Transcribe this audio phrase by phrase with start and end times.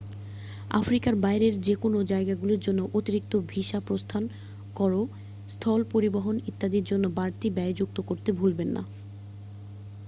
[0.71, 4.23] আফ্রিকার বাইরের যেকোনোও জায়গাগুলির জন্য অতিরিক্ত ভিসা প্রস্থান
[4.75, 4.91] কর
[5.49, 8.83] স্থল পরিবহন ইত্যাদির জন্য বাড়তি ব্যয় যুক্ত করতে ভুলবেন না